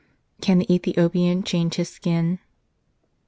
(Can 0.41 0.57
the 0.57 0.73
Ethiopian 0.73 1.43
change 1.43 1.75
his 1.75 1.89
skin 1.89 2.39